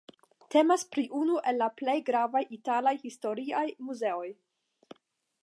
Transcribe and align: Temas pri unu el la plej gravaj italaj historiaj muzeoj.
Temas 0.53 0.85
pri 0.95 1.03
unu 1.19 1.35
el 1.51 1.61
la 1.63 1.67
plej 1.81 1.95
gravaj 2.07 2.43
italaj 2.59 2.95
historiaj 3.05 3.65
muzeoj. 3.91 4.27